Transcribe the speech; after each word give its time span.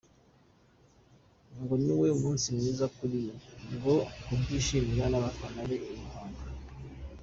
Ngo 1.61 1.73
niwo 1.83 2.05
munsi 2.21 2.47
mwiza 2.57 2.85
kuri 2.97 3.19
we 3.83 3.91
wo 3.95 4.01
kubyishimira 4.23 5.05
n’abafana 5.11 5.61
be 5.69 5.77
i 5.91 5.93
Muhanga. 6.01 6.41